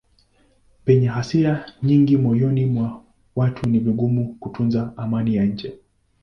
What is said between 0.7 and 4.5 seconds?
Penye hasira nyingi moyoni mwa watu ni vigumu